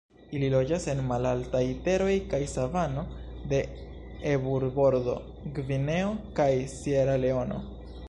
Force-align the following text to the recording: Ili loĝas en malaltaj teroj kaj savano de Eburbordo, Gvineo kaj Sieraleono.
Ili 0.35 0.47
loĝas 0.51 0.85
en 0.93 1.01
malaltaj 1.09 1.61
teroj 1.87 2.15
kaj 2.31 2.39
savano 2.55 3.05
de 3.53 3.61
Eburbordo, 4.33 5.17
Gvineo 5.59 6.13
kaj 6.41 6.53
Sieraleono. 6.77 7.67